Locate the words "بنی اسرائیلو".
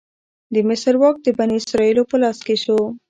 1.39-2.03